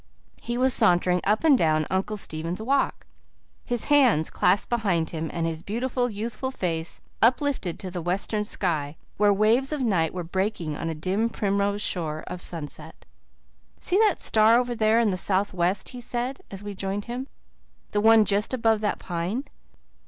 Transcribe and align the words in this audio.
He 0.41 0.57
was 0.57 0.73
sauntering 0.73 1.21
up 1.25 1.43
and 1.43 1.55
down 1.55 1.85
Uncle 1.91 2.17
Stephen's 2.17 2.59
Walk, 2.59 3.05
his 3.63 3.83
hands 3.83 4.31
clasped 4.31 4.67
behind 4.67 5.11
him 5.11 5.29
and 5.31 5.45
his 5.45 5.61
beautiful, 5.61 6.09
youthful 6.09 6.49
face 6.49 7.01
uplifted 7.21 7.77
to 7.77 7.91
the 7.91 8.01
western 8.01 8.43
sky 8.43 8.97
where 9.17 9.31
waves 9.31 9.71
of 9.71 9.83
night 9.83 10.11
were 10.11 10.23
breaking 10.23 10.75
on 10.75 10.89
a 10.89 10.95
dim 10.95 11.29
primrose 11.29 11.83
shore 11.83 12.23
of 12.25 12.41
sunset. 12.41 13.05
"See 13.79 13.99
that 13.99 14.19
star 14.19 14.57
over 14.57 14.73
there 14.73 14.99
in 14.99 15.11
the 15.11 15.17
south 15.17 15.53
west?" 15.53 15.89
he 15.89 16.01
said, 16.01 16.41
as 16.49 16.63
we 16.63 16.73
joined 16.73 17.05
him. 17.05 17.27
"The 17.91 18.01
one 18.01 18.25
just 18.25 18.55
above 18.55 18.81
that 18.81 18.97
pine? 18.97 19.43